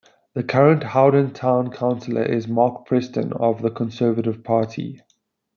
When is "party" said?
4.43-4.99